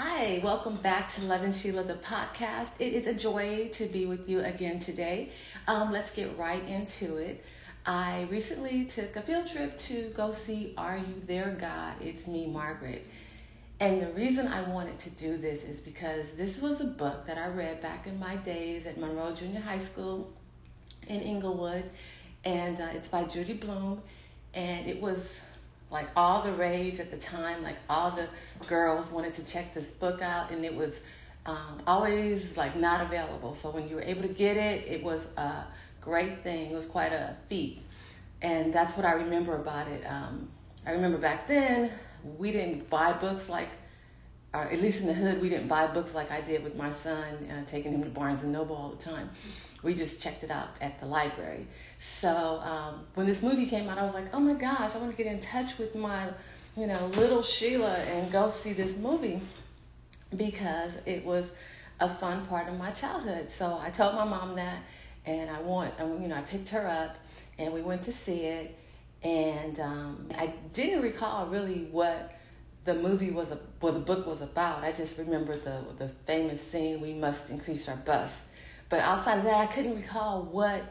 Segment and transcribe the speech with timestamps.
[0.00, 2.68] Hi, welcome back to Love and Sheila, the podcast.
[2.78, 5.32] It is a joy to be with you again today.
[5.66, 7.44] Um, let's get right into it.
[7.84, 11.94] I recently took a field trip to go see Are You There, God?
[12.00, 13.08] It's Me, Margaret.
[13.80, 17.36] And the reason I wanted to do this is because this was a book that
[17.36, 20.32] I read back in my days at Monroe Junior High School
[21.08, 21.90] in Englewood.
[22.44, 24.00] And uh, it's by Judy Blume.
[24.54, 25.18] And it was
[25.90, 27.62] like all the rage at the time.
[27.62, 28.28] Like all the
[28.66, 30.92] girls wanted to check this book out, and it was
[31.46, 33.54] um, always like not available.
[33.54, 35.64] So when you were able to get it, it was a
[36.00, 36.70] great thing.
[36.70, 37.80] It was quite a feat,
[38.42, 40.04] and that's what I remember about it.
[40.06, 40.48] Um,
[40.86, 41.90] I remember back then
[42.36, 43.68] we didn't buy books like,
[44.52, 46.92] or at least in the hood, we didn't buy books like I did with my
[47.02, 49.30] son, uh, taking him to Barnes and Noble all the time.
[49.82, 51.66] We just checked it out at the library.
[52.00, 55.10] So um, when this movie came out, I was like, oh my gosh, I want
[55.10, 56.28] to get in touch with my,
[56.76, 59.40] you know, little Sheila and go see this movie
[60.36, 61.44] because it was
[62.00, 63.48] a fun part of my childhood.
[63.56, 64.78] So I told my mom that,
[65.26, 67.16] and I want, you know, I picked her up,
[67.58, 68.78] and we went to see it,
[69.22, 72.38] and um, I didn't recall really what
[72.84, 74.84] the movie was, a, what the book was about.
[74.84, 78.30] I just remember the the famous scene, "We must increase our bus,"
[78.88, 80.82] but outside of that, I couldn't recall what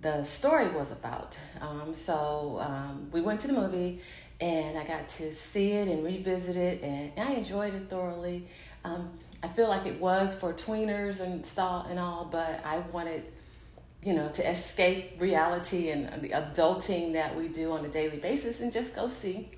[0.00, 1.36] the story was about.
[1.60, 4.00] Um, so um, we went to the movie
[4.40, 8.46] and I got to see it and revisit it, and I enjoyed it thoroughly.
[8.84, 9.10] Um,
[9.42, 13.24] I feel like it was for tweeners and stuff and all, but I wanted,
[14.02, 18.60] you know, to escape reality and the adulting that we do on a daily basis
[18.60, 19.50] and just go see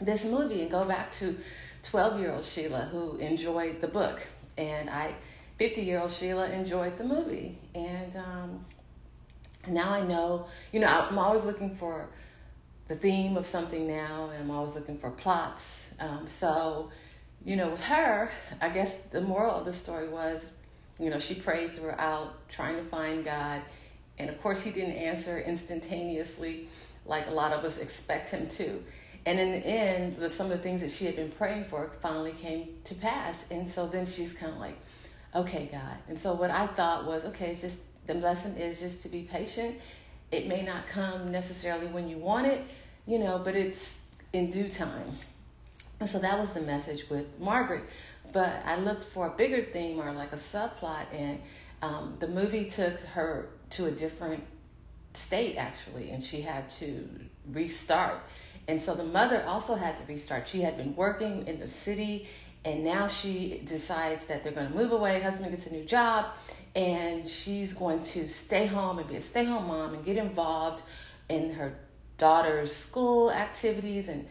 [0.00, 1.36] this movie and go back to
[1.82, 4.20] 12 year old Sheila who enjoyed the book,
[4.56, 5.14] and I,
[5.58, 7.58] 50 year old Sheila, enjoyed the movie.
[7.74, 8.64] And, um,
[9.70, 12.08] now I know, you know, I'm always looking for
[12.88, 15.64] the theme of something now, and I'm always looking for plots.
[16.00, 16.90] Um, so,
[17.44, 20.42] you know, with her, I guess the moral of the story was,
[20.98, 23.62] you know, she prayed throughout trying to find God.
[24.18, 26.68] And of course, he didn't answer instantaneously
[27.06, 28.82] like a lot of us expect him to.
[29.26, 32.32] And in the end, some of the things that she had been praying for finally
[32.32, 33.36] came to pass.
[33.50, 34.78] And so then she's kind of like,
[35.34, 35.98] okay, God.
[36.08, 39.22] And so what I thought was, okay, it's just the lesson is just to be
[39.22, 39.76] patient.
[40.32, 42.64] It may not come necessarily when you want it,
[43.06, 43.92] you know, but it's
[44.32, 45.18] in due time.
[46.00, 47.84] And so that was the message with Margaret.
[48.32, 51.40] But I looked for a bigger theme or like a subplot, and
[51.82, 54.42] um, the movie took her to a different
[55.14, 57.08] state actually, and she had to
[57.52, 58.20] restart.
[58.68, 60.48] And so the mother also had to restart.
[60.48, 62.28] She had been working in the city,
[62.64, 65.20] and now she decides that they're going to move away.
[65.20, 66.26] Husband gets a new job,
[66.74, 70.82] and she's going to stay home and be a stay home mom and get involved
[71.28, 71.78] in her
[72.18, 74.26] daughter's school activities and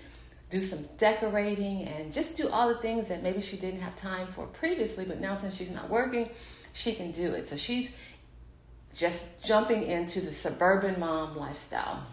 [0.50, 4.28] do some decorating and just do all the things that maybe she didn't have time
[4.34, 6.30] for previously, but now since she's not working,
[6.74, 7.50] she can do it.
[7.50, 7.90] So she's
[8.96, 12.06] just jumping into the suburban mom lifestyle.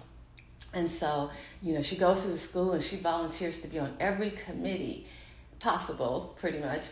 [0.73, 1.31] And so,
[1.62, 5.06] you know, she goes to the school and she volunteers to be on every committee
[5.61, 6.83] possible, pretty much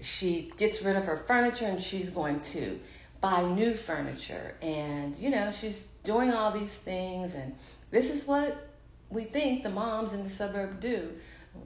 [0.00, 2.78] she gets rid of her furniture and she's going to
[3.20, 4.54] buy new furniture.
[4.62, 7.34] And you know she's doing all these things.
[7.34, 7.54] And
[7.90, 8.68] this is what
[9.10, 11.10] we think the moms in the suburb do.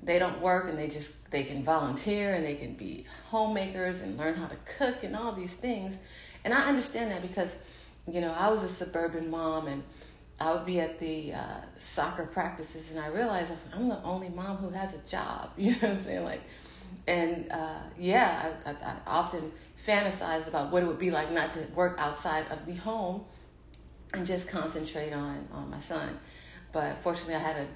[0.02, 4.16] They don't work and they just they can volunteer and they can be homemakers and
[4.16, 5.94] learn how to cook and all these things.
[6.44, 7.50] And i understand that because
[8.10, 9.82] you know i was a suburban mom and
[10.40, 14.56] i would be at the uh, soccer practices and i realized i'm the only mom
[14.56, 15.50] who has a job.
[15.56, 16.24] You know what i'm saying?
[16.24, 16.42] Like
[17.06, 19.52] and uh, yeah, I, I, I, often
[19.86, 23.24] fantasize about what it would be like not to work outside of the home
[24.14, 26.18] and just concentrate on, on my son.
[26.72, 27.66] But fortunately, I had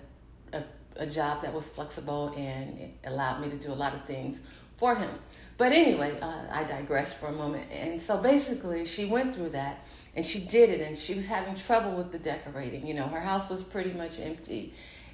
[0.53, 0.65] a, a,
[1.04, 4.38] a job that was flexible and it allowed me to do a lot of things
[4.77, 5.10] for him.
[5.59, 7.71] But anyway, uh, I digress for a moment.
[7.72, 9.84] And so basically, she went through that
[10.15, 12.86] and she did it, and she was having trouble with the decorating.
[12.86, 14.72] You know, her house was pretty much empty.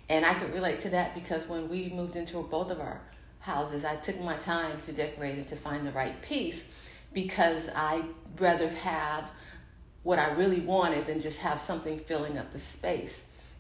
[0.08, 3.00] And I could relate to that because when we moved into both of our
[3.42, 3.84] houses.
[3.84, 6.62] I took my time to decorate it to find the right piece
[7.12, 8.04] because I'd
[8.38, 9.24] rather have
[10.04, 13.14] what I really wanted than just have something filling up the space.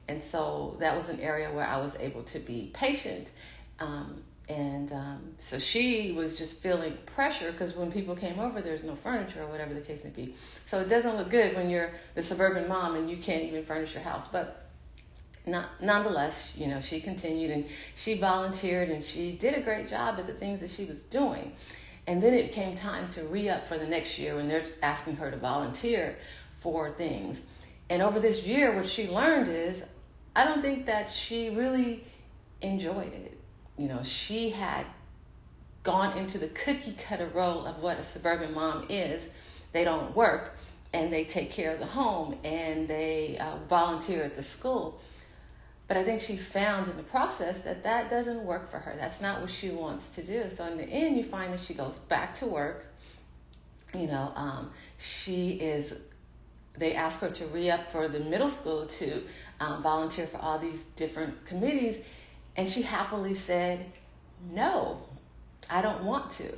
[0.08, 3.28] And so that was an area where I was able to be patient.
[3.78, 8.84] Um, and um, so she was just feeling pressure because when people came over, there's
[8.84, 10.34] no furniture or whatever the case may be.
[10.66, 13.94] So it doesn't look good when you're the suburban mom and you can't even furnish
[13.94, 14.24] your house.
[14.30, 14.66] But
[15.46, 20.18] not, nonetheless, you know, she continued and she volunteered and she did a great job
[20.18, 21.52] at the things that she was doing.
[22.06, 25.16] And then it came time to re up for the next year when they're asking
[25.16, 26.16] her to volunteer
[26.60, 27.40] for things.
[27.90, 29.82] And over this year, what she learned is
[30.34, 32.04] I don't think that she really
[32.60, 33.38] enjoyed it.
[33.76, 34.86] You know, she had
[35.82, 39.22] gone into the cookie cutter role of what a suburban mom is.
[39.72, 40.56] They don't work
[40.92, 45.00] and they take care of the home and they uh, volunteer at the school.
[45.92, 48.96] But I think she found in the process that that doesn't work for her.
[48.98, 50.44] That's not what she wants to do.
[50.56, 52.86] So in the end, you find that she goes back to work.
[53.92, 55.92] You know, um, she is.
[56.78, 59.22] They ask her to re up for the middle school to
[59.60, 61.98] um, volunteer for all these different committees,
[62.56, 63.84] and she happily said,
[64.50, 65.02] "No,
[65.68, 66.54] I don't want to."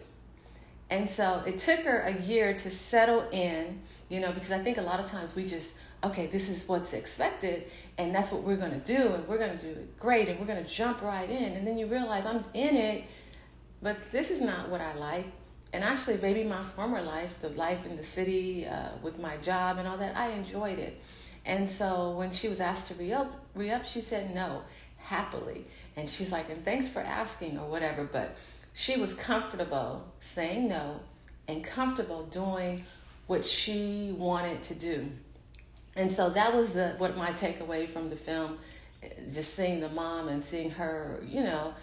[0.90, 4.78] And so it took her a year to settle in, you know, because I think
[4.78, 5.70] a lot of times we just,
[6.04, 7.64] okay, this is what's expected,
[7.98, 10.68] and that's what we're to do, and we're to do it great, and we're to
[10.68, 11.52] jump right in.
[11.54, 13.04] And then you realize I'm in it,
[13.82, 15.26] but this is not what I like.
[15.72, 19.78] And actually, maybe my former life, the life in the city uh, with my job
[19.78, 21.00] and all that, I enjoyed it.
[21.44, 24.62] And so when she was asked to re up, re up, she said no,
[24.98, 25.66] happily.
[25.96, 28.04] And she's like, and thanks for asking or whatever.
[28.04, 28.36] But
[28.72, 31.00] she was comfortable saying no
[31.48, 32.86] and comfortable doing
[33.26, 35.10] what she wanted to do.
[35.96, 38.58] And so that was the what my takeaway from the film,
[39.32, 41.74] just seeing the mom and seeing her, you know,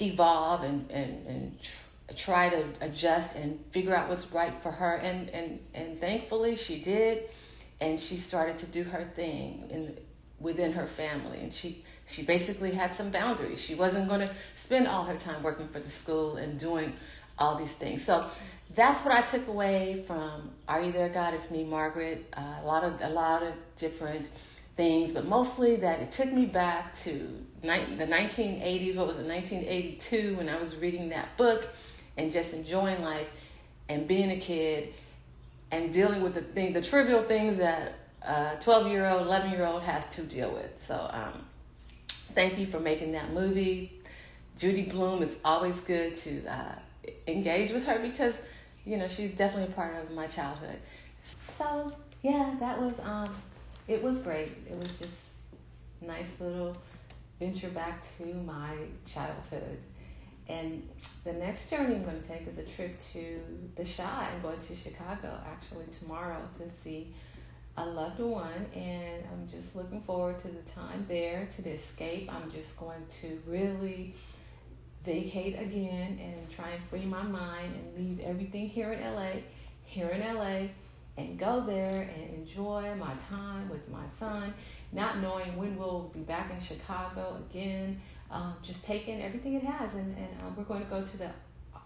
[0.00, 4.96] evolve and and and tr- try to adjust and figure out what's right for her.
[4.96, 7.24] And and and thankfully she did,
[7.80, 9.96] and she started to do her thing in
[10.40, 13.60] within her family, and she she basically had some boundaries.
[13.60, 16.94] She wasn't going to spend all her time working for the school and doing
[17.38, 18.04] all these things.
[18.04, 18.28] So
[18.74, 21.34] that's what I took away from Are You There, God?
[21.34, 22.26] It's Me, Margaret.
[22.36, 24.28] Uh, a lot of a lot of different
[24.76, 27.12] things, but mostly that it took me back to
[27.62, 28.96] ni- the 1980s.
[28.96, 31.68] What was it, 1982, when I was reading that book
[32.16, 33.28] and just enjoying life
[33.88, 34.94] and being a kid
[35.70, 39.66] and dealing with the thing, the trivial things that a 12 year old, 11 year
[39.66, 40.70] old has to deal with.
[40.86, 41.44] So, um,
[42.34, 44.00] thank you for making that movie.
[44.58, 46.74] Judy Blume, it's always good to uh,
[47.26, 48.34] engage with her because
[48.84, 50.78] you know, she's definitely a part of my childhood.
[51.56, 51.92] So
[52.22, 53.34] yeah, that was um,
[53.88, 54.52] it was great.
[54.70, 55.14] It was just
[56.00, 56.76] nice little
[57.38, 58.74] venture back to my
[59.06, 59.78] childhood.
[60.48, 60.88] And
[61.24, 63.40] the next journey I'm going to take is a trip to
[63.76, 64.28] the Chi.
[64.34, 67.14] I'm going to Chicago actually tomorrow to see
[67.76, 72.30] a loved one, and I'm just looking forward to the time there to the escape.
[72.32, 74.14] I'm just going to really
[75.04, 79.30] vacate again and try and free my mind and leave everything here in LA,
[79.84, 80.68] here in LA,
[81.16, 84.54] and go there and enjoy my time with my son,
[84.92, 88.00] not knowing when we'll be back in Chicago again.
[88.30, 91.30] Um, just taking everything it has, and, and um, we're going to go to the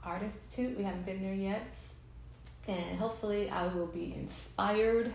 [0.05, 0.79] Art Institute.
[0.79, 1.67] We haven't been there yet,
[2.69, 5.13] and hopefully, I will be inspired.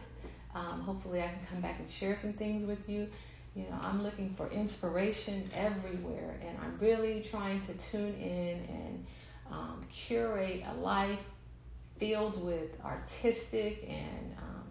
[0.53, 3.07] Um, hopefully, I can come back and share some things with you.
[3.56, 9.06] You know, I'm looking for inspiration everywhere, and I'm really trying to tune in and
[9.51, 11.19] um, curate a life
[11.98, 14.63] filled with artistic and um,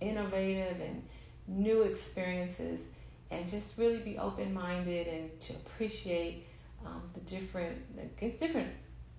[0.00, 1.02] innovative and
[1.48, 2.82] new experiences,
[3.30, 6.46] and just really be open minded and to appreciate
[6.84, 8.68] um, the different the different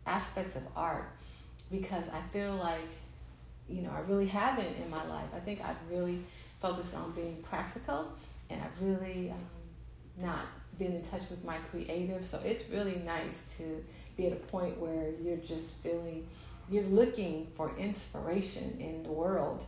[0.05, 1.11] aspects of art
[1.71, 2.89] because I feel like
[3.67, 5.29] you know I really haven't in my life.
[5.35, 6.23] I think I've really
[6.61, 8.11] focused on being practical
[8.49, 9.37] and I've really um,
[10.17, 10.45] not
[10.77, 12.25] been in touch with my creative.
[12.25, 13.83] So it's really nice to
[14.15, 16.27] be at a point where you're just feeling,
[16.69, 19.65] you're looking for inspiration in the world.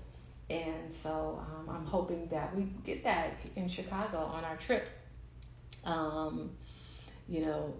[0.50, 4.90] And so um, I'm hoping that we get that in Chicago on our trip.
[5.86, 6.52] Um,
[7.28, 7.74] you know,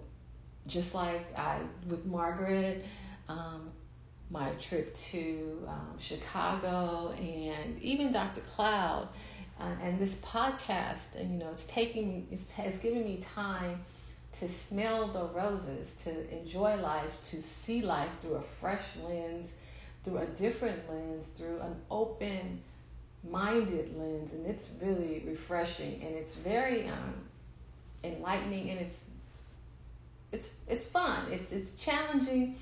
[0.66, 2.84] just like I with Margaret,
[3.28, 3.70] um,
[4.30, 8.40] my trip to um, Chicago, and even Dr.
[8.42, 9.08] Cloud
[9.60, 13.84] uh, and this podcast, and you know, it's taking me, it has given me time
[14.32, 19.48] to smell the roses, to enjoy life, to see life through a fresh lens,
[20.02, 22.60] through a different lens, through an open
[23.28, 24.32] minded lens.
[24.32, 27.14] And it's really refreshing and it's very um,
[28.02, 29.02] enlightening and it's
[30.32, 31.26] it's it's fun.
[31.30, 32.56] It's it's challenging,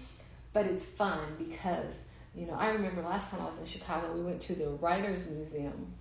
[0.54, 2.00] but it's fun because
[2.34, 5.26] you know I remember last time I was in Chicago, we went to the Writers
[5.26, 5.92] Museum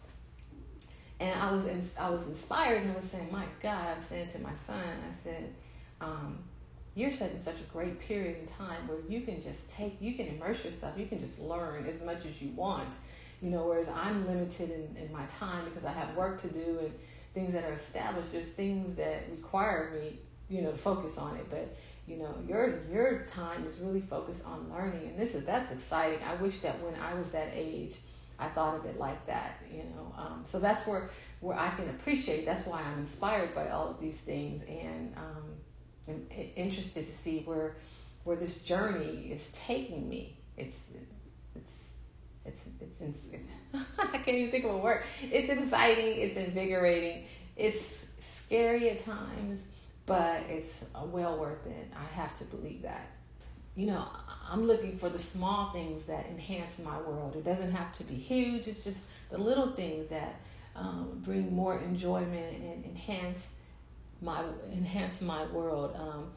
[1.19, 4.05] and I was in, I was inspired and I was saying, my God, I was
[4.05, 5.53] saying to my son, I said,
[5.99, 6.39] um,
[6.95, 10.27] you're setting such a great period in time where you can just take, you can
[10.27, 12.95] immerse yourself, you can just learn as much as you want,
[13.41, 16.79] you know, whereas I'm limited in, in my time because I have work to do
[16.81, 16.91] and
[17.33, 18.31] things that are established.
[18.31, 20.19] There's things that require me,
[20.49, 21.75] you know, to focus on it, but
[22.07, 26.19] you know your your time is really focused on learning and this is that's exciting
[26.25, 27.95] i wish that when i was that age
[28.39, 30.13] I thought of it like that, you know.
[30.17, 32.45] Um, so that's where where I can appreciate.
[32.45, 35.43] That's why I'm inspired by all of these things, and um,
[36.07, 36.25] I'm
[36.55, 37.77] interested to see where
[38.23, 40.37] where this journey is taking me.
[40.57, 40.77] It's
[41.55, 41.87] it's
[42.45, 43.27] it's it's, it's
[43.99, 45.03] I can't even think of a word.
[45.21, 46.19] It's exciting.
[46.19, 47.25] It's invigorating.
[47.55, 49.65] It's scary at times,
[50.05, 51.91] but it's well worth it.
[51.95, 53.07] I have to believe that.
[53.75, 54.07] You know,
[54.49, 57.35] I'm looking for the small things that enhance my world.
[57.35, 58.67] It doesn't have to be huge.
[58.67, 60.39] It's just the little things that
[60.75, 63.47] um, bring more enjoyment and enhance
[64.21, 65.95] my enhance my world.
[65.95, 66.31] Um,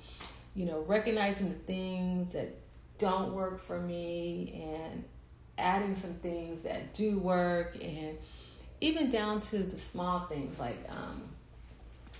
[0.55, 2.55] you know, recognizing the things that
[2.99, 5.05] don't work for me and
[5.57, 8.19] adding some things that do work and
[8.81, 11.23] even down to the small things like um,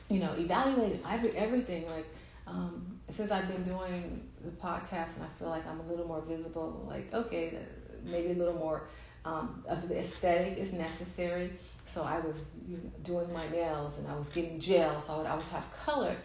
[0.09, 2.07] you know evaluating every, everything like
[2.47, 6.21] um, since I've been doing the podcast and I feel like I'm a little more
[6.21, 7.59] visible like okay
[8.05, 8.89] maybe a little more
[9.25, 11.53] um, of the aesthetic is necessary
[11.91, 12.57] so I was
[13.03, 16.17] doing my nails and I was getting gel, so I would always have color.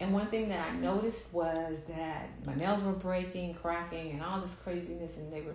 [0.00, 4.40] And one thing that I noticed was that my nails were breaking, cracking, and all
[4.40, 5.54] this craziness, and they were,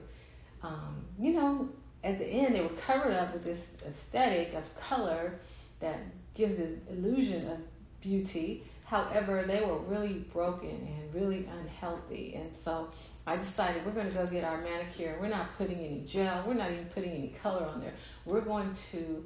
[0.61, 1.69] um, you know,
[2.03, 5.39] at the end they were covered up with this aesthetic of color
[5.79, 5.99] that
[6.35, 7.57] gives the illusion of
[8.01, 8.63] beauty.
[8.89, 12.89] However, they were really broken and really unhealthy, and so
[13.27, 15.15] I decided we're going to go get our manicure.
[15.21, 16.43] We're not putting any gel.
[16.47, 17.93] We're not even putting any color on there.
[18.25, 19.23] We're going to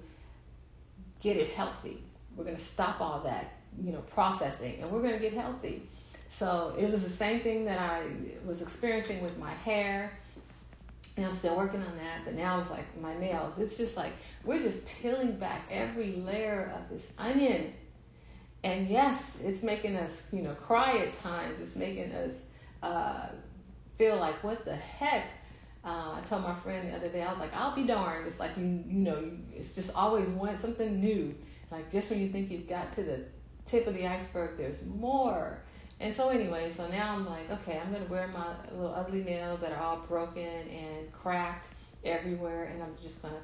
[1.22, 2.04] get it healthy.
[2.36, 5.88] We're going to stop all that, you know, processing, and we're going to get healthy.
[6.28, 8.04] So it was the same thing that I
[8.46, 10.12] was experiencing with my hair.
[11.16, 13.60] And I'm still working on that, but now it's like my nails.
[13.60, 14.12] It's just like
[14.44, 17.72] we're just peeling back every layer of this onion.
[18.64, 21.60] And yes, it's making us, you know, cry at times.
[21.60, 22.34] It's making us
[22.82, 23.28] uh,
[23.98, 25.26] feel like, what the heck?
[25.86, 28.26] Uh, I told my friend the other day, I was like, I'll be darned.
[28.26, 31.36] It's like, you, you know, it's just always one something new.
[31.72, 33.26] Like just when you think you've got to the
[33.66, 35.60] tip of the iceberg, there's more.
[36.00, 39.62] And so anyway, so now I'm like, okay, I'm gonna wear my little ugly nails
[39.62, 41.68] that are all broken and cracked
[42.04, 43.40] everywhere, and I'm just gonna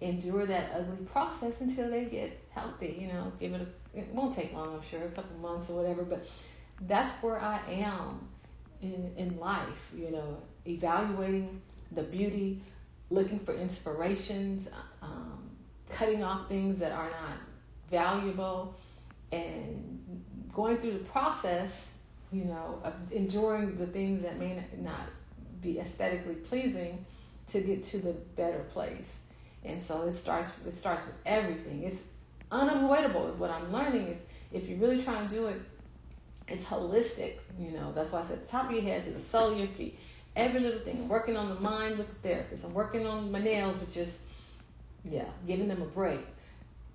[0.00, 2.98] endure that ugly process until they get healthy.
[3.00, 3.66] You know, give it a.
[3.96, 6.26] It won't take long, I'm sure, a couple months or whatever, but
[6.82, 8.28] that's where I am
[8.82, 11.60] in, in life, you know, evaluating
[11.92, 12.60] the beauty,
[13.10, 14.68] looking for inspirations,
[15.02, 15.50] um,
[15.90, 17.38] cutting off things that are not
[17.90, 18.74] valuable,
[19.30, 20.22] and
[20.52, 21.86] going through the process,
[22.32, 25.08] you know, of enduring the things that may not
[25.60, 27.04] be aesthetically pleasing
[27.46, 29.16] to get to the better place.
[29.64, 31.84] And so it starts it starts with everything.
[31.84, 32.00] It's
[32.54, 34.06] unavoidable is what I'm learning.
[34.08, 35.60] It's if you really try and do it
[36.48, 37.92] it's holistic, you know.
[37.92, 39.98] That's why I said the top of your head to the sole of your feet.
[40.36, 40.98] Every little thing.
[41.02, 42.64] I'm working on the mind with the therapist.
[42.64, 44.20] I'm working on my nails with just,
[45.04, 46.20] yeah, giving them a break.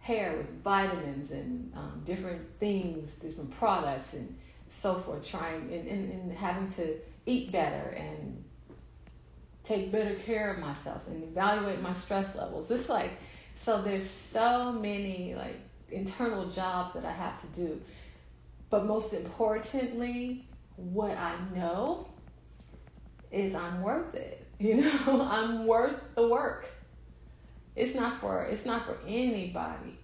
[0.01, 4.37] Hair with vitamins and um, different things, different products, and
[4.69, 5.27] so forth.
[5.27, 8.43] Trying and, and, and having to eat better and
[9.63, 12.69] take better care of myself and evaluate my stress levels.
[12.71, 13.11] It's like,
[13.59, 15.59] so there's so many like
[15.91, 17.79] internal jobs that I have to do
[18.69, 22.07] but most importantly, what I know
[23.31, 24.45] is I'm worth it.
[24.61, 26.69] You know, I'm worth the work.
[27.77, 29.97] It's not for it's not for anybody.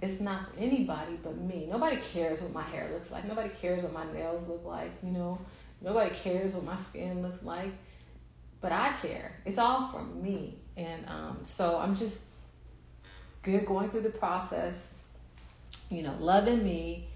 [0.00, 1.68] It's not for anybody but me.
[1.70, 3.26] Nobody cares what my hair looks like.
[3.26, 5.38] Nobody cares what my nails look like, you know.
[5.82, 7.70] Nobody cares what my skin looks like.
[8.62, 9.36] But I care.
[9.44, 10.56] It's all for me.
[10.78, 12.22] And um, so I'm just
[13.46, 14.88] good going through the process,
[15.88, 17.06] you know, loving me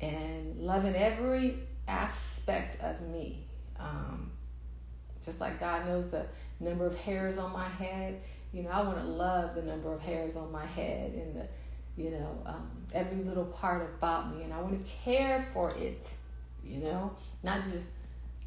[0.00, 3.44] and loving every aspect of me.
[3.78, 4.30] Um,
[5.24, 6.26] just like God knows the
[6.60, 8.20] number of hairs on my head,
[8.52, 11.46] you know, I want to love the number of hairs on my head and the,
[12.02, 16.10] you know, um, every little part about me, and I want to care for it,
[16.64, 17.86] you know, not just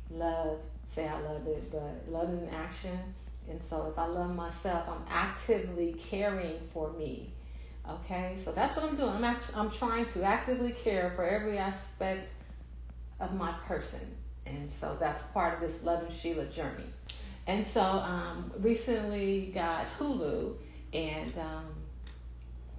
[0.09, 0.57] love,
[0.87, 2.97] say I love it, but love is an action.
[3.49, 7.33] And so if I love myself, I'm actively caring for me.
[7.89, 9.09] Okay, so that's what I'm doing.
[9.09, 12.31] I'm act- I'm trying to actively care for every aspect
[13.19, 14.15] of my person,
[14.45, 16.85] and so that's part of this Loving Sheila journey.
[17.47, 20.53] And so um, recently got Hulu,
[20.93, 21.65] and um,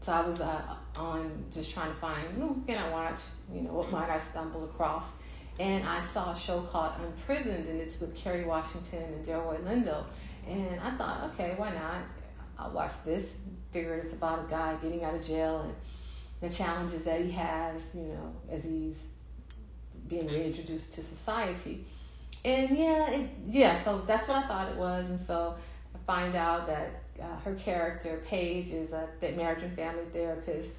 [0.01, 0.63] so I was uh,
[0.95, 3.19] on just trying to find, who can I watch?
[3.53, 5.07] You know, what might I stumble across?
[5.59, 10.05] And I saw a show called Unprisoned, and it's with Kerry Washington and Delroy Lindo.
[10.49, 12.03] And I thought, okay, why not?
[12.59, 13.31] I'll watch this
[13.73, 15.75] figure it's about a guy getting out of jail and
[16.41, 19.03] the challenges that he has, you know, as he's
[20.09, 21.85] being reintroduced to society.
[22.45, 25.11] And yeah, it, yeah, so that's what I thought it was.
[25.11, 25.57] And so
[25.95, 30.75] I find out that uh, her character, Paige, is a marriage and family therapist.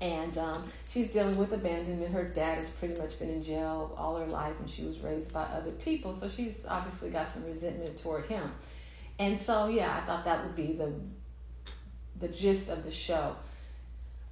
[0.00, 2.12] And um, she's dealing with abandonment.
[2.12, 5.32] Her dad has pretty much been in jail all her life, and she was raised
[5.32, 8.52] by other people, so she's obviously got some resentment toward him.
[9.18, 10.92] And so, yeah, I thought that would be the
[12.20, 13.36] the gist of the show.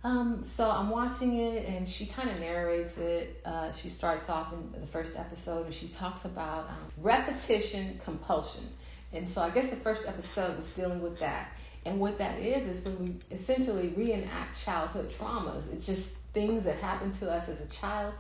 [0.04, 3.40] Um, so I'm watching it, and she kind of narrates it.
[3.44, 8.68] Uh, she starts off in the first episode, and she talks about um, repetition compulsion.
[9.12, 11.55] And so I guess the first episode was dealing with that.
[11.86, 15.72] And what that is is when we essentially reenact childhood traumas.
[15.72, 18.12] It's just things that happened to us as a child.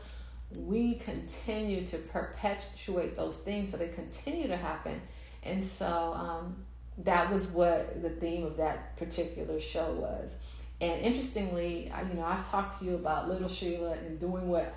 [0.54, 5.02] We continue to perpetuate those things, so they continue to happen.
[5.42, 6.64] And so um,
[6.98, 10.36] that was what the theme of that particular show was.
[10.80, 14.74] And interestingly, you know, I've talked to you about Little Sheila and doing what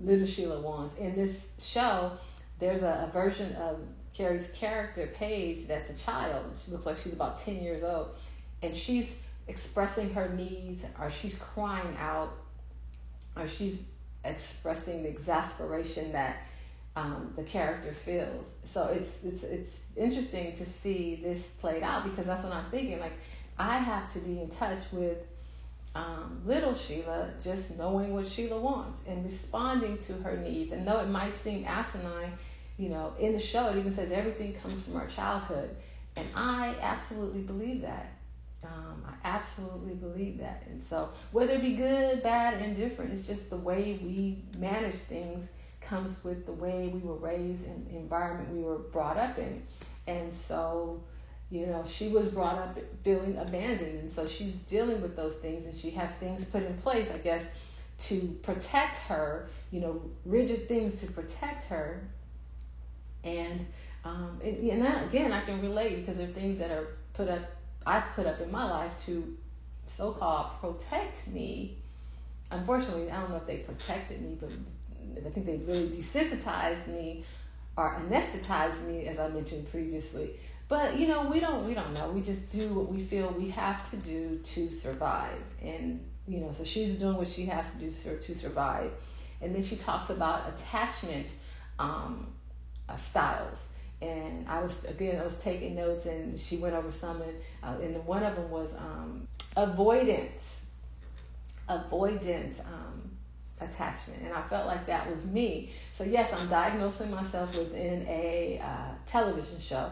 [0.00, 0.96] Little Sheila wants.
[0.96, 2.10] In this show,
[2.58, 3.78] there's a, a version of
[4.16, 6.44] Carrie's character, Paige, that's a child.
[6.64, 8.18] She looks like she's about 10 years old.
[8.62, 12.32] And she's expressing her needs, or she's crying out,
[13.36, 13.82] or she's
[14.24, 16.38] expressing the exasperation that
[16.96, 18.54] um, the character feels.
[18.64, 22.98] So it's it's it's interesting to see this played out because that's what I'm thinking.
[22.98, 23.12] Like
[23.58, 25.18] I have to be in touch with
[25.94, 30.72] um, little Sheila, just knowing what Sheila wants and responding to her needs.
[30.72, 32.32] And though it might seem asinine,
[32.76, 35.74] you know, in the show it even says everything comes from our childhood,
[36.16, 38.12] and I absolutely believe that.
[38.64, 40.64] Um, I absolutely believe that.
[40.68, 45.46] And so, whether it be good, bad, indifferent, it's just the way we manage things
[45.80, 49.62] comes with the way we were raised and the environment we were brought up in.
[50.06, 51.02] And so,
[51.50, 53.98] you know, she was brought up feeling abandoned.
[54.00, 57.18] And so she's dealing with those things and she has things put in place, I
[57.18, 57.46] guess,
[57.98, 62.08] to protect her, you know, rigid things to protect her.
[63.26, 63.66] And,
[64.04, 64.56] um, and,
[65.08, 67.42] again, I can relate because there are things that are put up,
[67.84, 69.36] I've put up in my life to
[69.86, 71.76] so called protect me.
[72.50, 74.50] Unfortunately, I don't know if they protected me, but
[75.26, 77.24] I think they really desensitized me
[77.76, 80.38] or anesthetized me, as I mentioned previously.
[80.68, 82.10] But you know, we don't we don't know.
[82.10, 86.50] We just do what we feel we have to do to survive, and you know,
[86.50, 88.90] so she's doing what she has to do to survive.
[89.40, 91.34] And then she talks about attachment
[91.78, 92.26] um,
[92.88, 93.68] uh, styles.
[94.02, 97.76] And I was again, I was taking notes, and she went over some, and, uh,
[97.82, 100.62] and one of them was um, avoidance.
[101.68, 102.60] Avoidance.
[102.60, 103.16] Um,
[103.60, 108.60] attachment and i felt like that was me so yes i'm diagnosing myself within a
[108.62, 109.90] uh, television show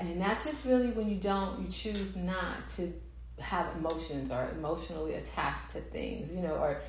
[0.00, 2.92] and that's just really when you don't you choose not to
[3.38, 6.80] have emotions or emotionally attached to things you know or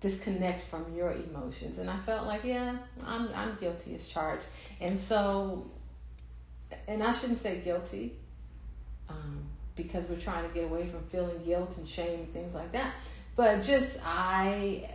[0.00, 4.46] disconnect from your emotions and i felt like yeah i'm, I'm guilty as charged
[4.80, 5.70] and so
[6.88, 8.14] and i shouldn't say guilty
[9.08, 9.42] um,
[9.76, 12.94] because we're trying to get away from feeling guilt and shame and things like that
[13.36, 14.88] but just i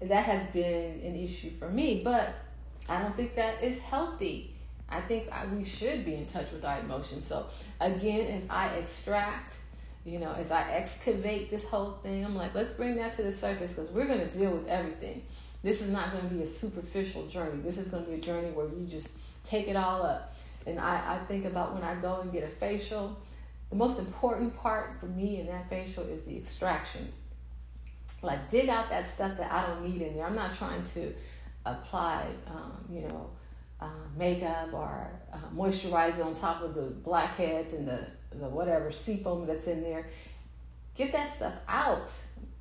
[0.00, 2.02] that has been an issue for me.
[2.04, 2.34] But
[2.88, 4.54] I don't think that is healthy.
[4.88, 7.24] I think I, we should be in touch with our emotions.
[7.24, 7.46] So
[7.80, 9.58] again, as I extract,
[10.06, 13.32] you know, as I excavate this whole thing, I'm like, let's bring that to the
[13.32, 15.22] surface because we're going to deal with everything.
[15.62, 17.60] This is not going to be a superficial journey.
[17.62, 20.34] This is going to be a journey where you just take it all up.
[20.66, 23.18] And I, I think about when I go and get a facial,
[23.70, 27.20] the most important part for me in that facial is the extractions
[28.22, 30.26] like dig out that stuff that I don't need in there.
[30.26, 31.14] I'm not trying to
[31.64, 33.30] apply, um, you know,
[33.80, 38.06] uh, makeup or uh, moisturizer on top of the blackheads and the,
[38.40, 40.06] the whatever seafoam that's in there.
[40.94, 42.10] Get that stuff out.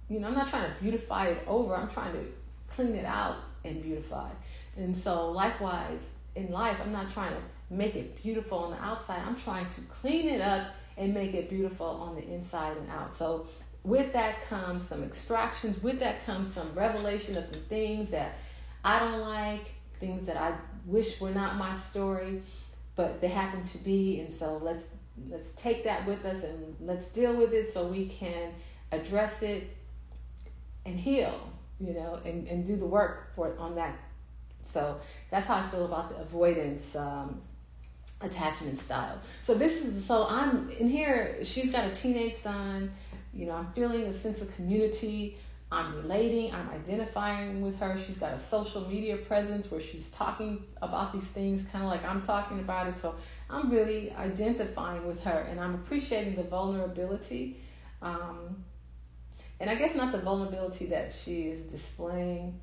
[0.10, 1.76] You know, I'm not trying to beautify it over.
[1.76, 2.26] I'm trying to
[2.68, 4.30] clean it out and beautify.
[4.78, 9.22] And so, likewise, in life, I'm not trying to make it beautiful on the outside.
[9.26, 13.14] I'm trying to clean it up and make it beautiful on the inside and out.
[13.14, 13.48] So
[13.84, 15.82] with that comes some extractions.
[15.82, 18.36] With that comes some revelation of some things that
[18.84, 20.54] I don't like, things that I
[20.86, 22.42] wish were not my story,
[22.96, 24.20] but they happen to be.
[24.22, 24.86] And so let's
[25.30, 28.52] let's take that with us and let's deal with it so we can
[28.92, 29.76] address it
[30.86, 31.50] and heal,
[31.80, 33.98] you know, and, and do the work for on that.
[34.62, 35.00] So
[35.30, 37.42] that's how I feel about the avoidance um,
[38.22, 39.20] attachment style.
[39.42, 41.44] So this is so I'm in here.
[41.44, 42.92] She's got a teenage son
[43.36, 45.38] you know, I'm feeling a sense of community.
[45.72, 47.98] I'm relating, I'm identifying with her.
[47.98, 52.06] She's got a social media presence where she's talking about these things, kind of like
[52.06, 52.98] I'm talking about it.
[52.98, 53.16] So
[53.50, 57.58] I'm really identifying with her and I'm appreciating the vulnerability.
[58.02, 58.64] Um,
[59.60, 62.60] and I guess not the vulnerability that she is displaying,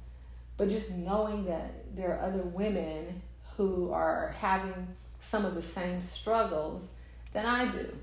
[0.57, 3.23] but just knowing that there are other women
[3.57, 6.89] who are having some of the same struggles
[7.33, 7.97] than I do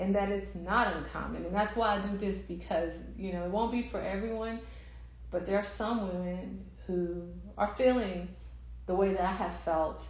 [0.00, 1.44] and that it's not uncommon.
[1.44, 4.60] And that's why I do this because, you know, it won't be for everyone,
[5.30, 7.28] but there are some women who
[7.58, 8.28] are feeling
[8.86, 10.06] the way that I have felt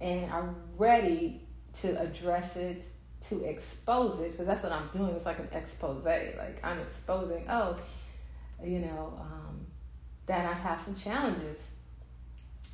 [0.00, 1.42] and are ready
[1.74, 2.86] to address it,
[3.20, 5.10] to expose it, because that's what I'm doing.
[5.14, 6.04] It's like an expose.
[6.04, 7.78] Like I'm exposing, oh,
[8.62, 9.66] you know, um,
[10.26, 11.70] that I have some challenges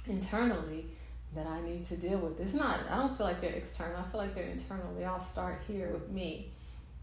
[0.06, 0.87] internally
[1.35, 2.40] that I need to deal with.
[2.40, 3.96] It's not, I don't feel like they're external.
[3.98, 4.92] I feel like they're internal.
[4.96, 6.50] They all start here with me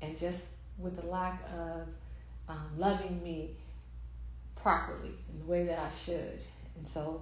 [0.01, 1.87] and just with the lack of
[2.47, 3.51] um, loving me
[4.55, 6.39] properly in the way that I should.
[6.77, 7.21] And so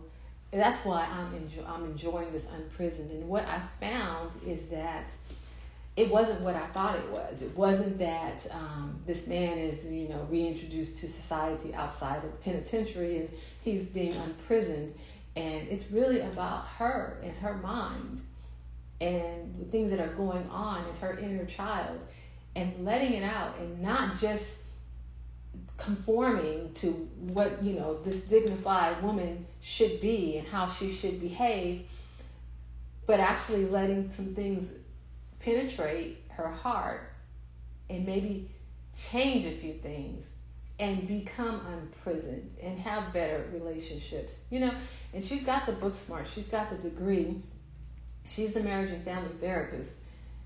[0.51, 3.11] that's why I'm, enjoy- I'm enjoying this unprisoned.
[3.11, 5.11] And what I found is that
[5.95, 7.41] it wasn't what I thought it was.
[7.41, 13.17] It wasn't that um, this man is, you know, reintroduced to society outside of penitentiary
[13.17, 13.29] and
[13.61, 14.93] he's being unprisoned.
[15.35, 18.21] And it's really about her and her mind
[19.01, 22.05] and the things that are going on in her inner child
[22.55, 24.57] and letting it out and not just
[25.77, 31.87] conforming to what, you know, this dignified woman should be and how she should behave,
[33.05, 34.69] but actually letting some things
[35.39, 37.11] penetrate her heart
[37.89, 38.49] and maybe
[38.95, 40.29] change a few things
[40.79, 44.37] and become unprisoned and have better relationships.
[44.49, 44.73] You know,
[45.13, 47.41] and she's got the book smart, she's got the degree,
[48.29, 49.97] she's the marriage and family therapist,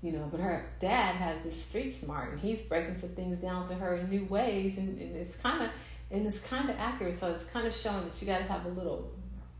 [0.02, 3.66] you know, but her dad has this street smart and he's breaking some things down
[3.68, 5.70] to her in new ways and, and it's kind of
[6.10, 8.66] and it's kind of accurate so it's kind of showing that you got to have
[8.66, 9.10] a little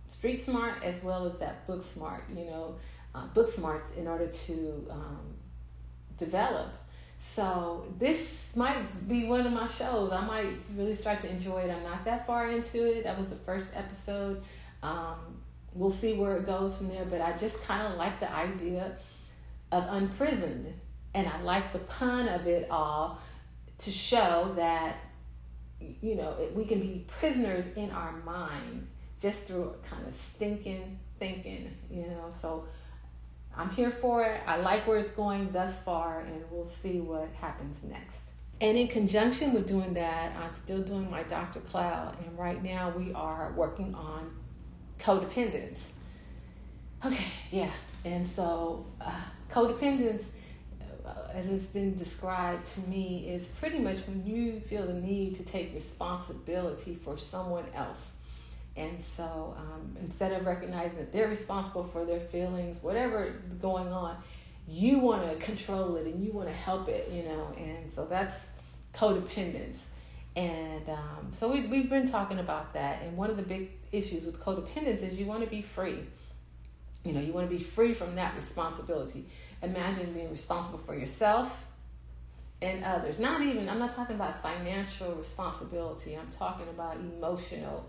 [0.09, 2.74] street smart as well as that book smart you know
[3.14, 5.20] uh, book smarts in order to um,
[6.18, 6.74] develop
[7.24, 10.11] so this might be one of my shows.
[10.11, 11.70] I might really start to enjoy it.
[11.70, 13.05] I'm not that far into it.
[13.05, 14.42] That was the first episode.
[14.83, 15.40] Um,
[15.72, 17.05] we'll see where it goes from there.
[17.05, 18.96] But I just kind of like the idea
[19.72, 20.72] of unprisoned,
[21.14, 23.20] and I like the pun of it all
[23.78, 24.96] to show that
[25.80, 28.87] you know we can be prisoners in our mind
[29.20, 31.74] just through kind of stinking thinking.
[31.90, 32.66] You know, so
[33.56, 34.40] I'm here for it.
[34.46, 38.18] I like where it's going thus far, and we'll see what happens next.
[38.61, 41.61] And in conjunction with doing that, I'm still doing my Dr.
[41.61, 44.30] Cloud, and right now we are working on
[45.00, 45.88] codependence.
[47.04, 47.70] Okay, yeah.
[48.04, 49.11] And so, uh,
[49.52, 50.24] codependence,
[51.06, 55.34] uh, as it's been described to me, is pretty much when you feel the need
[55.36, 58.12] to take responsibility for someone else
[58.76, 64.16] and so um, instead of recognizing that they're responsible for their feelings, whatever going on,
[64.66, 67.54] you want to control it and you want to help it, you know.
[67.58, 68.46] And so that's
[68.94, 69.80] codependence.
[70.36, 73.02] And um, so we, we've been talking about that.
[73.02, 75.98] And one of the big issues with codependence is you want to be free.
[77.05, 79.26] You know, you want to be free from that responsibility.
[79.62, 81.66] Imagine being responsible for yourself
[82.61, 83.18] and others.
[83.18, 87.88] Not even, I'm not talking about financial responsibility, I'm talking about emotional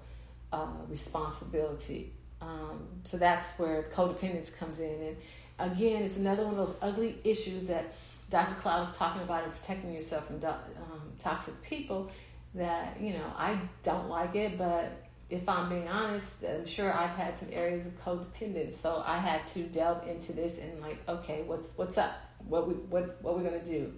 [0.52, 2.12] uh, responsibility.
[2.42, 5.16] Um, so that's where codependence comes in.
[5.60, 7.94] And again, it's another one of those ugly issues that
[8.30, 8.56] Dr.
[8.56, 12.10] Cloud is talking about in protecting yourself from um, toxic people.
[12.56, 17.16] That, you know, I don't like it, but if I'm being honest, I'm sure I've
[17.16, 18.76] had some areas of codependence.
[18.76, 22.14] So I had to delve into this and like, okay, what's what's up?
[22.48, 23.94] What we what what we're gonna do,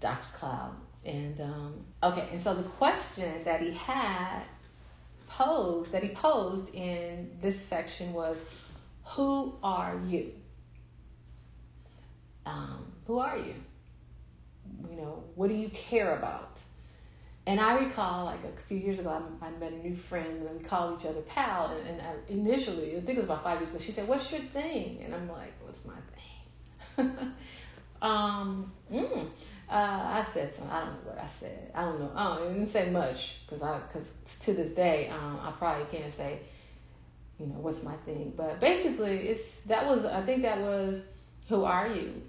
[0.00, 0.28] Dr.
[0.32, 0.76] Cloud?
[1.04, 4.42] And um, okay, and so the question that he had
[5.26, 8.38] posed that he posed in this section was,
[9.04, 10.32] "Who are you?
[12.46, 13.54] Um, who are you?
[14.90, 16.60] You know, what do you care about?"
[17.50, 20.56] And I recall, like a few years ago, I, I met a new friend, and
[20.56, 21.74] we called each other pal.
[21.76, 24.30] And, and I, initially, I think it was about five years ago, she said, "What's
[24.30, 27.10] your thing?" And I'm like, "What's my thing?"
[28.02, 29.26] um, mm,
[29.68, 30.72] uh, I said something.
[30.72, 31.72] I don't know what I said.
[31.74, 32.12] I don't know.
[32.14, 35.86] I, don't, I didn't say much because I because to this day um, I probably
[35.90, 36.38] can't say
[37.40, 38.32] you know what's my thing.
[38.36, 41.00] But basically, it's that was I think that was
[41.48, 42.22] who are you?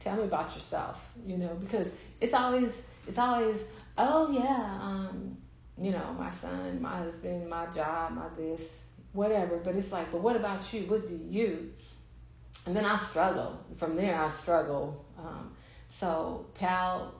[0.00, 1.14] Tell me about yourself.
[1.26, 1.88] You know because
[2.20, 3.64] it's always it's always
[3.98, 5.36] oh yeah um,
[5.80, 8.80] you know my son, my husband, my job, my this
[9.12, 9.58] whatever.
[9.58, 10.82] But it's like but what about you?
[10.82, 11.72] What do you?
[12.66, 13.64] And then I struggle.
[13.76, 15.04] From there, I struggle.
[15.18, 15.52] Um,
[15.88, 17.14] so Pal,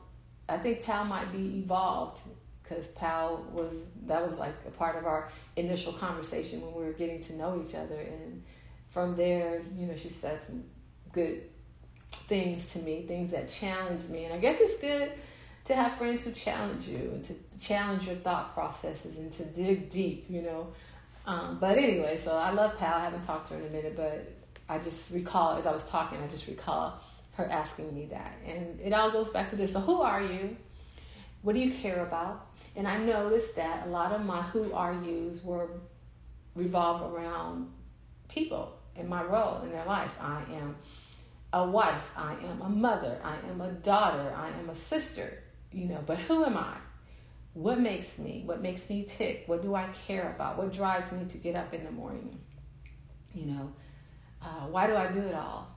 [0.49, 2.23] I think Pal might be evolved
[2.63, 6.93] because Pal was that was like a part of our initial conversation when we were
[6.93, 8.43] getting to know each other, and
[8.89, 10.65] from there, you know, she said some
[11.13, 11.43] good
[12.11, 15.13] things to me, things that challenged me, and I guess it's good
[15.69, 19.91] to have friends who challenge you and to challenge your thought processes and to dig
[19.91, 20.69] deep, you know.
[21.27, 22.95] Um, but anyway, so I love Pal.
[22.95, 24.33] I haven't talked to her in a minute, but
[24.67, 26.99] I just recall as I was talking, I just recall
[27.35, 28.33] her asking me that.
[28.47, 29.75] And it all goes back to this.
[29.75, 30.57] So who are you?
[31.43, 32.47] What do you care about?
[32.75, 35.69] And I noticed that a lot of my who are yous were
[36.55, 37.71] revolve around
[38.31, 40.17] people and my role in their life.
[40.19, 40.77] I am
[41.53, 45.87] a wife, I am a mother, I am a daughter, I am a sister, you
[45.87, 46.77] know, but who am I?
[47.55, 48.43] What makes me?
[48.47, 49.45] What makes me tick?
[49.47, 50.59] What do I care about?
[50.59, 52.39] What drives me to get up in the morning?
[53.35, 53.73] You know,
[54.43, 55.69] uh, why do I do it all?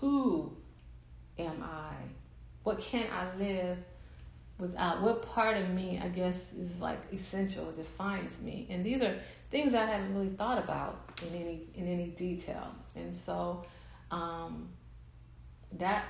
[0.00, 0.56] Who
[1.38, 1.94] am I?
[2.62, 3.78] What can I live
[4.58, 5.02] without?
[5.02, 8.66] What part of me, I guess, is like essential, defines me?
[8.70, 9.18] And these are
[9.50, 12.74] things I haven't really thought about in any in any detail.
[12.96, 13.64] And so,
[14.10, 14.70] um,
[15.72, 16.04] that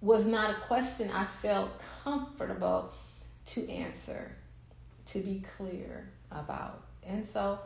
[0.00, 1.70] was not a question I felt
[2.04, 2.92] comfortable
[3.46, 4.30] to answer,
[5.06, 6.84] to be clear about.
[7.02, 7.58] And so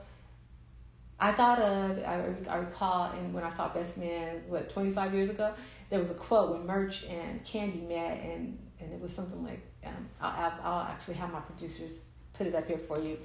[1.18, 5.30] I thought of, I, I recall, and when I saw Best Man, what, 25 years
[5.30, 5.52] ago,
[5.90, 9.60] there was a quote when Merch and Candy met, and, and it was something like,
[9.84, 12.00] um, I'll, I'll actually have my producers
[12.32, 13.18] put it up here for you.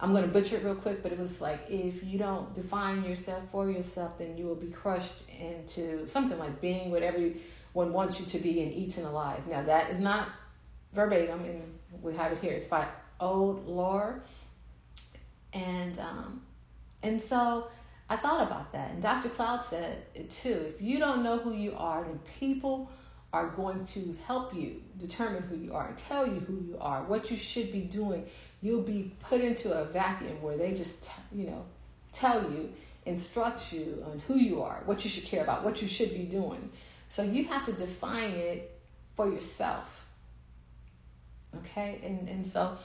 [0.00, 3.04] I'm going to butcher it real quick, but it was like, if you don't define
[3.04, 7.36] yourself for yourself, then you will be crushed into something like being whatever you
[7.72, 9.46] one wants you to be and eaten alive.
[9.48, 10.28] Now that is not
[10.92, 12.52] verbatim, and we have it here.
[12.52, 12.86] It's by
[13.20, 14.22] Old Lore,
[15.52, 16.42] and um,
[17.02, 17.68] and so
[18.08, 19.28] I thought about that, and Dr.
[19.28, 20.72] Cloud said it too.
[20.74, 22.90] If you don't know who you are, then people
[23.32, 27.04] are going to help you determine who you are and tell you who you are,
[27.04, 28.26] what you should be doing.
[28.60, 31.64] You'll be put into a vacuum where they just, you know,
[32.12, 32.72] tell you,
[33.06, 36.24] instruct you on who you are, what you should care about, what you should be
[36.24, 36.70] doing.
[37.10, 38.80] So you have to define it
[39.16, 40.06] for yourself.
[41.56, 42.00] Okay?
[42.04, 42.76] And and so,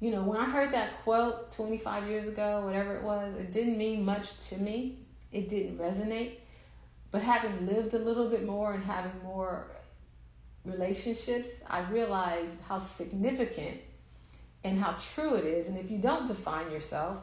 [0.00, 3.76] you know, when I heard that quote 25 years ago, whatever it was, it didn't
[3.76, 5.00] mean much to me.
[5.30, 6.36] It didn't resonate.
[7.10, 9.66] But having lived a little bit more and having more
[10.64, 13.78] relationships, I realized how significant
[14.64, 15.66] and how true it is.
[15.66, 17.18] And if you don't define yourself,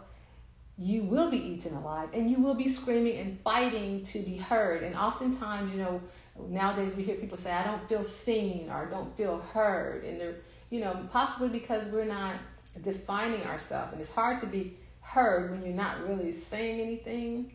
[0.78, 4.84] you will be eaten alive and you will be screaming and fighting to be heard.
[4.84, 6.02] And oftentimes, you know,
[6.48, 10.04] nowadays we hear people say, I don't feel seen or I don't feel heard.
[10.04, 10.36] And they're,
[10.70, 12.36] you know, possibly because we're not
[12.82, 13.94] defining ourselves.
[13.94, 17.54] And it's hard to be heard when you're not really saying anything.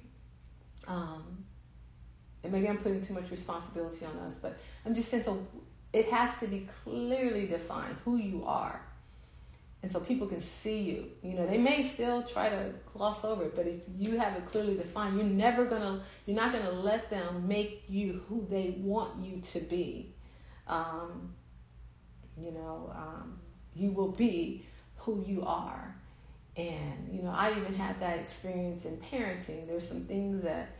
[0.88, 1.44] Um,
[2.42, 5.46] and maybe I'm putting too much responsibility on us, but I'm just saying so
[5.92, 8.80] it has to be clearly defined who you are
[9.82, 11.10] and so people can see you.
[11.22, 14.46] You know, they may still try to gloss over it, but if you have it
[14.46, 19.18] clearly defined, you're never gonna, you're not gonna let them make you who they want
[19.20, 20.14] you to be.
[20.68, 21.34] Um,
[22.40, 23.38] you know, um,
[23.74, 24.64] you will be
[24.96, 25.96] who you are.
[26.56, 29.66] And, you know, I even had that experience in parenting.
[29.66, 30.70] There's some things that,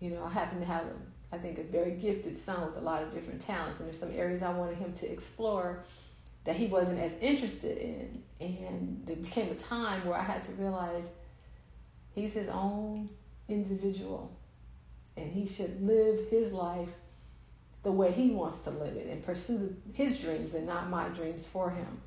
[0.00, 0.84] you know, I happen to have,
[1.32, 3.78] I think, a very gifted son with a lot of different talents.
[3.78, 5.84] And there's some areas I wanted him to explore
[6.44, 8.22] that he wasn't as interested in.
[8.40, 11.08] And there became a time where I had to realize
[12.14, 13.08] he's his own
[13.48, 14.30] individual
[15.16, 16.90] and he should live his life
[17.82, 21.44] the way he wants to live it and pursue his dreams and not my dreams
[21.46, 22.00] for him.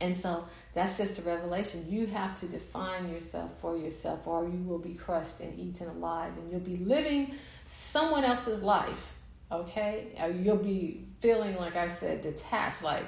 [0.00, 1.86] And so that's just a revelation.
[1.88, 6.32] You have to define yourself for yourself, or you will be crushed and eaten alive,
[6.36, 7.34] and you'll be living
[7.66, 9.14] someone else's life,
[9.52, 10.08] okay?
[10.42, 13.04] You'll be feeling, like I said, detached, like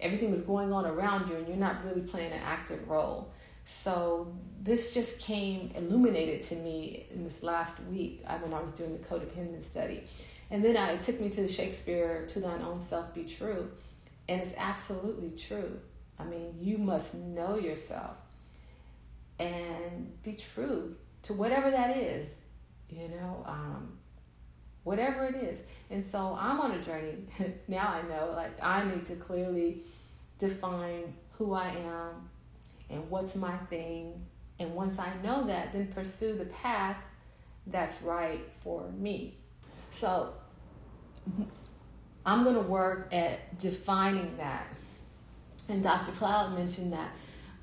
[0.00, 3.32] everything is going on around you and you're not really playing an active role.
[3.64, 8.72] So this just came illuminated to me in this last week uh, when I was
[8.72, 10.04] doing the codependent study.
[10.50, 13.70] And then I, it took me to Shakespeare, to thine own self be true.
[14.28, 15.78] And it's absolutely true.
[16.18, 18.16] I mean, you must know yourself
[19.38, 22.36] and be true to whatever that is,
[22.88, 23.98] you know, um,
[24.84, 25.62] whatever it is.
[25.90, 27.16] And so I'm on a journey.
[27.68, 29.82] now I know, like, I need to clearly
[30.38, 32.28] define who I am
[32.88, 34.26] and what's my thing.
[34.58, 36.96] And once I know that, then pursue the path
[37.66, 39.34] that's right for me.
[39.90, 40.34] So
[42.26, 44.66] I'm going to work at defining that.
[45.68, 46.12] And Dr.
[46.12, 47.10] Cloud mentioned that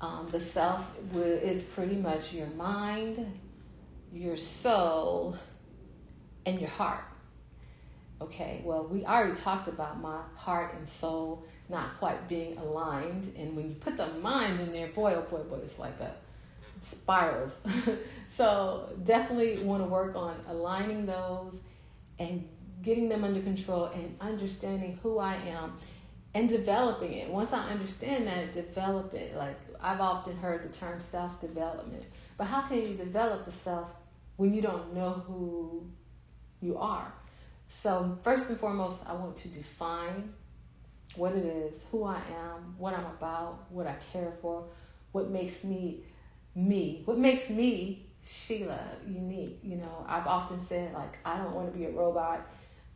[0.00, 3.38] um, the self is pretty much your mind,
[4.12, 5.36] your soul,
[6.48, 7.04] and your heart.
[8.20, 13.30] Okay, well, we already talked about my heart and soul not quite being aligned.
[13.36, 16.14] And when you put the mind in there, boy, oh boy, boy, it's like a
[16.80, 17.60] spirals.
[18.26, 21.60] so definitely want to work on aligning those
[22.18, 22.48] and
[22.82, 25.74] getting them under control and understanding who I am
[26.34, 27.28] and developing it.
[27.28, 29.36] Once I understand that, develop it.
[29.36, 32.04] Like I've often heard the term self development.
[32.38, 33.92] But how can you develop the self
[34.36, 35.84] when you don't know who
[36.60, 37.12] you are.
[37.66, 40.32] So, first and foremost, I want to define
[41.16, 44.64] what it is, who I am, what I'm about, what I care for,
[45.12, 46.04] what makes me
[46.54, 49.60] me, what makes me Sheila unique.
[49.62, 52.46] You know, I've often said, like, I don't want to be a robot.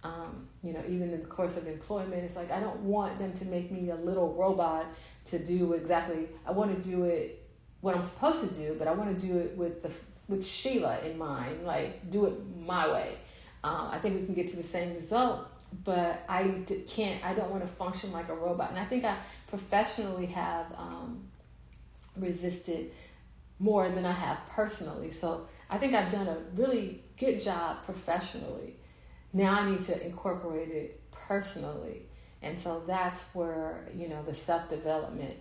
[0.04, 3.32] Um, you know, even in the course of employment, it's like I don't want them
[3.32, 4.86] to make me a little robot
[5.26, 6.28] to do exactly.
[6.44, 7.48] I want to do it
[7.82, 9.92] what I'm supposed to do, but I want to do it with the
[10.28, 13.16] with Sheila in mind, like do it my way.
[13.64, 15.48] Um, I think we can get to the same result,
[15.84, 17.24] but I can't.
[17.24, 21.28] I don't want to function like a robot, and I think I professionally have um,
[22.16, 22.90] resisted
[23.58, 25.10] more than I have personally.
[25.10, 28.76] So I think I've done a really good job professionally.
[29.32, 32.02] Now I need to incorporate it personally,
[32.42, 35.36] and so that's where you know the self development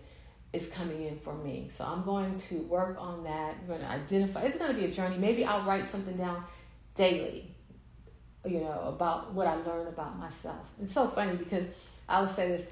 [0.54, 1.68] is coming in for me.
[1.70, 3.56] So I'm going to work on that.
[3.60, 4.42] I'm going to identify.
[4.42, 5.18] It's going to be a journey.
[5.18, 6.44] Maybe I'll write something down
[6.96, 7.56] daily,
[8.46, 10.72] you know, about what I learned about myself.
[10.82, 11.66] It's so funny because
[12.08, 12.66] I would say this.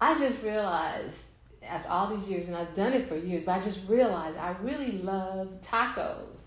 [0.00, 1.18] I just realized
[1.62, 4.50] after all these years, and I've done it for years, but I just realized I
[4.62, 6.42] really love tacos.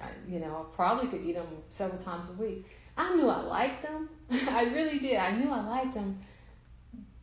[0.00, 2.66] I, you know, I probably could eat them several times a week.
[2.96, 4.08] I knew I liked them.
[4.30, 5.16] I really did.
[5.16, 6.20] I knew I liked them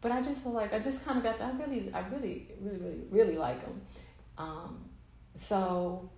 [0.01, 1.53] but I just was like, I just kind of got, that.
[1.53, 3.81] I really, I really, really, really, really like them.
[4.37, 4.85] Um,
[5.35, 6.09] so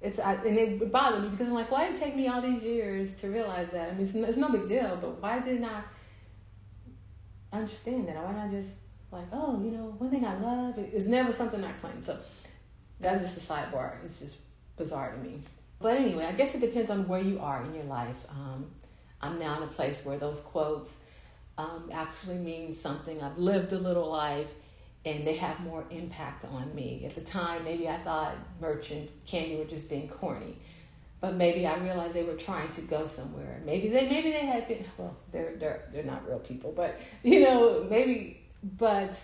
[0.00, 2.40] it's, I, and it bothered me because I'm like, why did it take me all
[2.40, 3.90] these years to realize that?
[3.90, 5.82] I mean, it's, it's no big deal, but why didn't I
[7.52, 8.16] understand that?
[8.24, 8.70] Why not just
[9.12, 12.02] like, oh, you know, one thing I love is never something I claim.
[12.02, 12.18] So
[13.00, 14.02] that's just a sidebar.
[14.04, 14.36] It's just
[14.76, 15.42] bizarre to me.
[15.80, 18.24] But anyway, I guess it depends on where you are in your life.
[18.30, 18.70] Um,
[19.20, 20.96] I'm now in a place where those quotes
[21.58, 23.22] um, actually mean something.
[23.22, 24.54] I've lived a little life
[25.04, 27.04] and they have more impact on me.
[27.06, 30.58] At the time, maybe I thought merchant candy were just being corny,
[31.20, 33.60] but maybe I realized they were trying to go somewhere.
[33.64, 37.40] Maybe they maybe they had been well, they're they're they're not real people, but you
[37.40, 38.36] know maybe.
[38.76, 39.18] But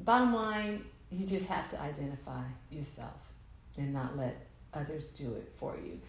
[0.00, 3.28] bottom line, you just have to identify yourself
[3.76, 4.36] and not let
[4.72, 6.00] others do it for you.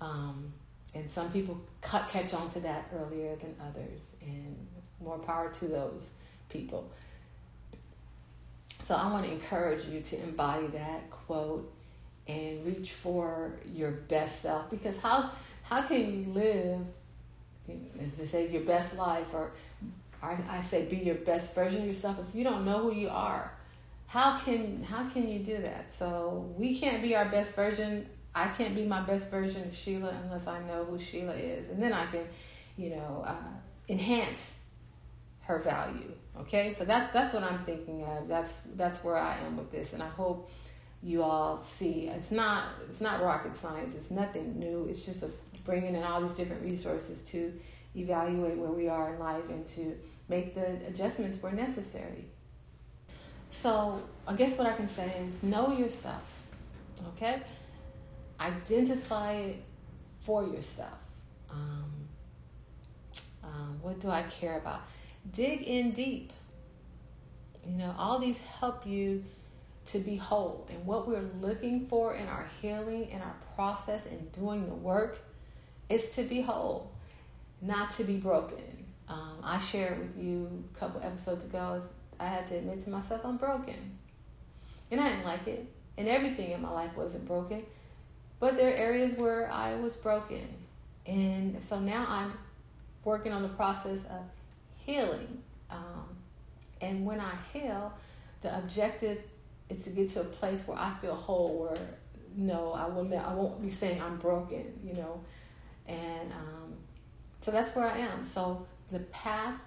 [0.00, 0.52] Um,
[0.94, 4.56] and some people cut, catch on to that earlier than others, and
[5.02, 6.10] more power to those
[6.48, 6.90] people.
[8.86, 11.74] So I want to encourage you to embody that quote
[12.28, 15.32] and reach for your best self because how
[15.64, 16.78] how can you live
[18.00, 19.50] as they say your best life or
[20.22, 23.50] I say be your best version of yourself if you don't know who you are?
[24.06, 25.92] How can how can you do that?
[25.92, 28.08] So we can't be our best version.
[28.36, 31.70] I can't be my best version of Sheila unless I know who Sheila is.
[31.70, 32.24] And then I can
[32.76, 33.34] you know uh,
[33.88, 34.54] enhance
[35.40, 36.12] her value.
[36.40, 38.28] Okay, so that's that's what I'm thinking of.
[38.28, 40.50] That's that's where I am with this, and I hope
[41.02, 43.94] you all see it's not it's not rocket science.
[43.94, 44.86] It's nothing new.
[44.88, 45.30] It's just a,
[45.64, 47.52] bringing in all these different resources to
[47.96, 49.96] evaluate where we are in life and to
[50.28, 52.26] make the adjustments where necessary.
[53.50, 56.42] So I guess what I can say is know yourself.
[57.08, 57.42] Okay,
[58.40, 59.62] identify it
[60.20, 60.98] for yourself.
[61.50, 61.84] Um,
[63.42, 64.82] um, what do I care about?
[65.32, 66.32] Dig in deep.
[67.66, 69.24] You know, all these help you
[69.86, 70.66] to be whole.
[70.70, 75.18] And what we're looking for in our healing and our process and doing the work
[75.88, 76.90] is to be whole,
[77.62, 78.84] not to be broken.
[79.08, 81.80] Um, I shared with you a couple episodes ago,
[82.18, 83.98] I had to admit to myself I'm broken.
[84.90, 85.66] And I didn't like it.
[85.98, 87.62] And everything in my life wasn't broken.
[88.38, 90.46] But there are areas where I was broken.
[91.06, 92.32] And so now I'm
[93.04, 94.22] working on the process of
[94.86, 95.42] healing.
[95.70, 96.16] Um,
[96.80, 97.92] and when I heal,
[98.40, 99.18] the objective
[99.68, 101.76] is to get to a place where I feel whole, where
[102.36, 105.20] no, I will not, I won't be saying I'm broken, you know.
[105.86, 106.74] And um,
[107.40, 108.24] so that's where I am.
[108.24, 109.58] So the path,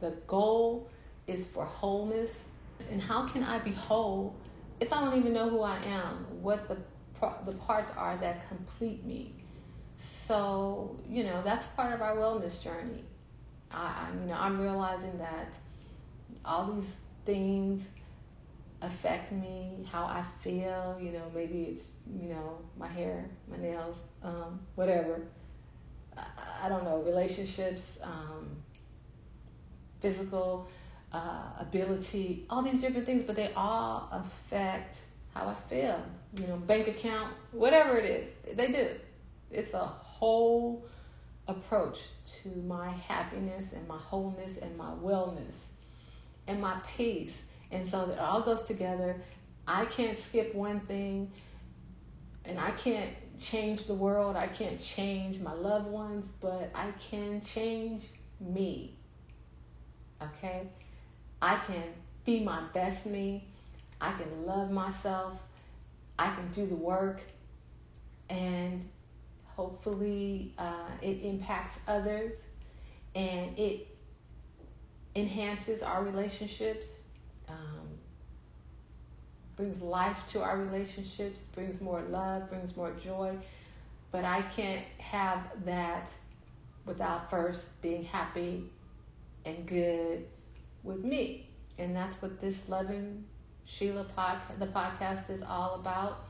[0.00, 0.90] the goal
[1.26, 2.44] is for wholeness.
[2.90, 4.36] And how can I be whole
[4.80, 6.26] if I don't even know who I am?
[6.42, 6.76] What the
[7.44, 9.32] the parts are that complete me.
[9.96, 13.04] So, you know, that's part of our wellness journey.
[13.72, 15.58] I, you know, I'm realizing that
[16.44, 17.86] all these things
[18.82, 20.98] affect me, how I feel.
[21.00, 25.22] You know, maybe it's you know my hair, my nails, um, whatever.
[26.16, 26.24] I,
[26.64, 28.48] I, don't know relationships, um,
[30.00, 30.68] physical
[31.12, 35.00] uh, ability, all these different things, but they all affect
[35.34, 36.00] how I feel.
[36.38, 38.88] You know, bank account, whatever it is, they do.
[39.50, 40.86] It's a whole
[41.48, 41.98] approach
[42.42, 45.66] to my happiness and my wholeness and my wellness
[46.46, 47.42] and my peace.
[47.70, 49.20] And so that all goes together.
[49.66, 51.32] I can't skip one thing
[52.44, 57.40] And I can't change the world, I can't change my loved ones, but I can
[57.40, 58.04] change
[58.40, 58.96] me.
[60.22, 60.62] Okay?
[61.42, 61.84] I can
[62.24, 63.48] be my best me.
[64.00, 65.38] I can love myself.
[66.18, 67.20] I can do the work.
[68.30, 68.84] And
[69.58, 72.32] hopefully, uh, it impacts others
[73.16, 73.88] and it
[75.16, 77.00] enhances our relationships,
[77.48, 77.88] um,
[79.56, 83.34] brings life to our relationships, brings more love, brings more joy.
[84.12, 86.12] But I can't have that
[86.86, 88.62] without first being happy
[89.44, 90.24] and good
[90.84, 91.48] with me.
[91.78, 93.24] And that's what this Loving
[93.64, 96.27] Sheila podcast, the podcast is all about.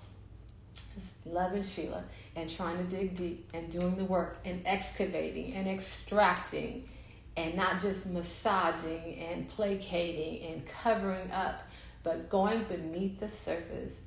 [1.25, 2.05] Loving Sheila
[2.37, 6.89] and trying to dig deep and doing the work and excavating and extracting
[7.37, 11.69] and not just massaging and placating and covering up,
[12.03, 14.01] but going beneath the surface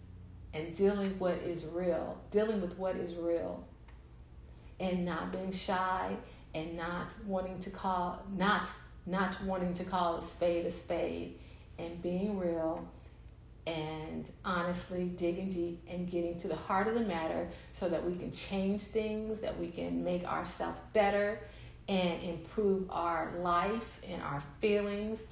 [0.54, 3.66] and dealing what is real, dealing with what is real,
[4.80, 6.16] and not being shy
[6.54, 8.68] and not wanting to call not
[9.06, 11.40] not wanting to call a spade a spade
[11.80, 12.88] and being real
[13.68, 18.16] and honestly digging deep and getting to the heart of the matter so that we
[18.16, 21.40] can change things, that we can make ourselves better
[21.88, 25.24] and improve our life and our feelings.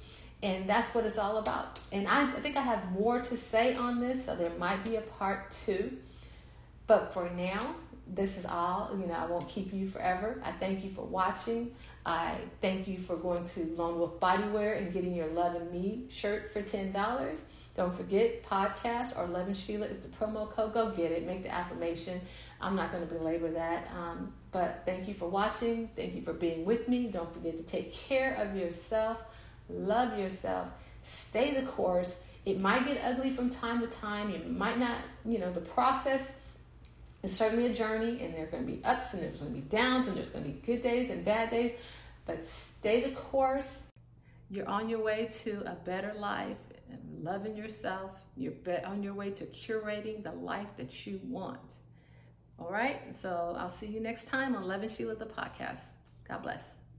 [0.42, 1.78] And that's what it's all about.
[1.92, 5.02] And I, think I have more to say on this, so there might be a
[5.02, 5.98] part two.
[6.86, 7.74] But for now,
[8.06, 8.90] this is all.
[8.98, 10.40] You know, I won't keep you forever.
[10.44, 11.74] I thank you for watching.
[12.06, 16.04] I thank you for going to Lone Wolf Bodywear and getting your Love and Me
[16.08, 17.40] shirt for $10.
[17.74, 20.74] Don't forget, podcast or Loving Sheila is the promo code.
[20.74, 21.26] Go get it.
[21.26, 22.20] Make the affirmation.
[22.60, 23.88] I'm not going to belabor that.
[23.96, 25.88] Um, but thank you for watching.
[25.94, 27.06] Thank you for being with me.
[27.06, 29.18] Don't forget to take care of yourself.
[29.68, 30.68] Love yourself.
[31.00, 32.16] Stay the course.
[32.44, 34.30] It might get ugly from time to time.
[34.30, 36.32] You might not, you know, the process
[37.22, 39.60] is certainly a journey, and there are going to be ups and there's going to
[39.60, 41.72] be downs, and there's going to be good days and bad days.
[42.26, 43.82] But stay the course.
[44.50, 46.56] You're on your way to a better life
[46.92, 48.12] and loving yourself.
[48.36, 51.74] You're on your way to curating the life that you want.
[52.58, 53.00] All right.
[53.22, 55.80] So I'll see you next time on Love Loving Sheila the podcast.
[56.28, 56.79] God bless.